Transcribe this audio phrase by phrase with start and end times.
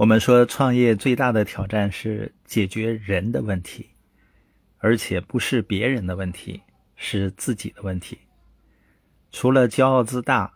[0.00, 3.90] 我们说创业最大的挑战是解决人的问题，
[4.78, 6.62] 而且不是别人的问题，
[6.96, 8.16] 是自己的问题。
[9.30, 10.54] 除了骄傲自大，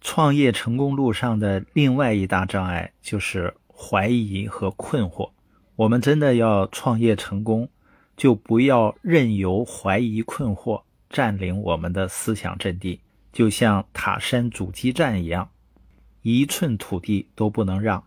[0.00, 5.30] 创业成功路上的另外一大障碍就是怀疑和困惑。
[5.74, 7.68] 我们真的要创业成功，
[8.16, 15.50] 就不要任由怀疑困惑占领我们的思想阵地，就像塔山阻击战一样，
[16.22, 18.02] 一寸土地都不能让。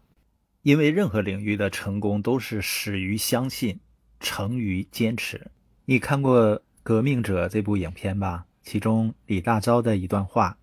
[0.63, 3.79] 因为任何领域的成功都是始于相信，
[4.19, 5.50] 成于坚持。
[5.86, 8.45] 你看过《革命者》这部影片吧？
[8.61, 10.57] 其中李大钊的一段话：“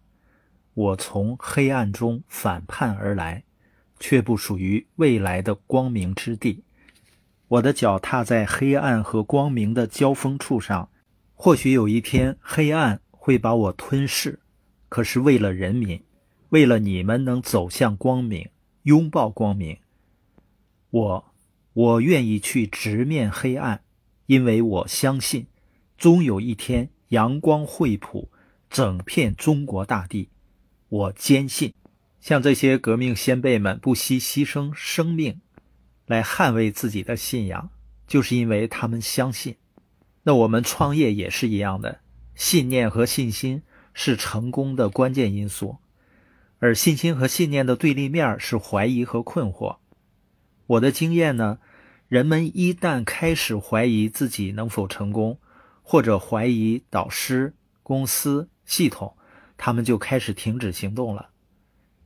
[0.74, 3.42] 我从黑暗中反叛而来，
[3.98, 6.62] 却不属于未来的光明之地。
[7.48, 10.90] 我的脚踏在黑暗和光明的交锋处上，
[11.34, 14.38] 或许有一天黑暗会把我吞噬。
[14.90, 16.00] 可是为了人民，
[16.50, 18.50] 为了你们能走向光明，
[18.82, 19.78] 拥抱光明。”
[20.96, 21.34] 我，
[21.74, 23.82] 我愿意去直面黑暗，
[24.24, 25.46] 因为我相信，
[25.98, 28.30] 终有一天阳光会普
[28.70, 30.30] 整片中国大地。
[30.88, 31.74] 我坚信，
[32.18, 35.42] 像这些革命先辈们不惜牺牲生命
[36.06, 37.68] 来捍卫自己的信仰，
[38.06, 39.56] 就是因为他们相信。
[40.22, 42.00] 那我们创业也是一样的，
[42.34, 43.62] 信念和信心
[43.92, 45.76] 是成功的关键因素，
[46.58, 49.76] 而信心和信念的对立面是怀疑和困惑。
[50.66, 51.58] 我的经验呢，
[52.08, 55.38] 人们一旦开始怀疑自己能否成功，
[55.82, 59.16] 或者怀疑导师、公司、系统，
[59.56, 61.30] 他们就开始停止行动了。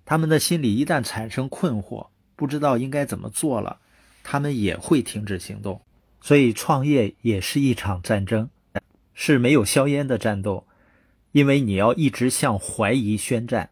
[0.04, 3.78] 他们的心里一旦产生困惑，不知道应该怎么做了，
[4.22, 5.80] 他们也会停止行动。
[6.20, 8.50] 所以，创业也是一场战争，
[9.14, 10.66] 是没有硝烟的战斗，
[11.32, 13.70] 因为你要一直向怀疑宣战。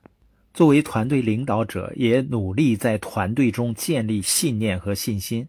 [0.52, 5.48] 作为团队领导者，也努力在团队中建立信念和信心。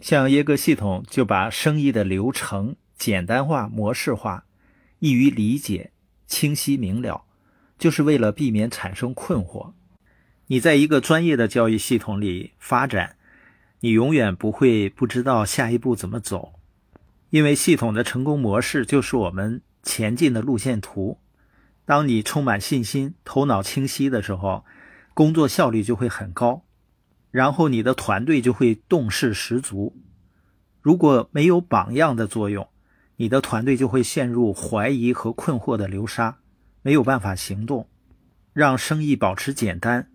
[0.00, 4.44] 像耶格系统就把生意的流程简单化、模式化，
[4.98, 5.92] 易于理解、
[6.26, 7.24] 清晰明了，
[7.78, 9.72] 就是为了避免产生困惑。
[10.48, 13.16] 你在一个专业的教育系统里发展，
[13.80, 16.54] 你永远不会不知道下一步怎么走，
[17.30, 21.18] 因为系统的成功模式就是我们前进的路线图。
[21.86, 24.64] 当你充满信心、头脑清晰的时候，
[25.14, 26.64] 工作效率就会很高，
[27.30, 29.96] 然后你的团队就会动势十足。
[30.82, 32.68] 如果没有榜样的作用，
[33.16, 36.38] 你的团队就会陷入怀疑和困惑的流沙，
[36.82, 37.88] 没有办法行动。
[38.52, 40.10] 让生意保持简单，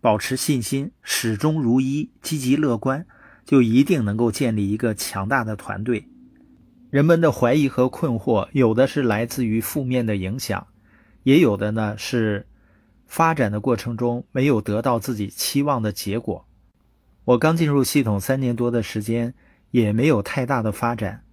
[0.00, 3.04] 保持信心，始终如一，积极乐观，
[3.44, 6.08] 就一定能够建立一个强大的团队。
[6.90, 10.68] 人们的怀疑和困惑，有的是来自于负面的影响。
[11.26, 12.46] 也有的呢是
[13.08, 16.46] 发展的过程中没有得到自己期望的结果。
[17.24, 19.34] 我刚进入系统三年多的时间，
[19.72, 21.24] 也没有太大的发展，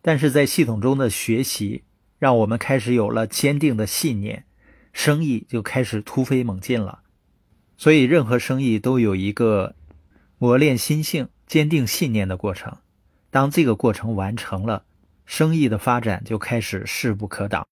[0.00, 1.82] 但是在系统中的学习，
[2.20, 4.44] 让我们开始有了坚定的信念，
[4.92, 7.00] 生意就开始突飞猛进了。
[7.76, 9.74] 所以，任何生意都有一个
[10.38, 12.76] 磨练心性、坚定信念的过程。
[13.32, 14.84] 当这个过程完成了，
[15.26, 17.60] 生意的发展就开始势不可挡。